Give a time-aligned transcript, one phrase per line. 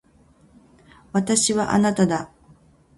[1.11, 2.31] 私はあなただ。